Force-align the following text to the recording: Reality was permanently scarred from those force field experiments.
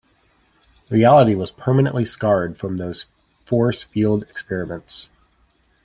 Reality 0.89 1.35
was 1.35 1.51
permanently 1.51 2.05
scarred 2.05 2.57
from 2.57 2.77
those 2.77 3.05
force 3.45 3.83
field 3.83 4.23
experiments. 4.23 5.11